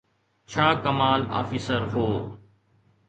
[0.51, 2.07] ڇا ڪمال آفيسر هو؟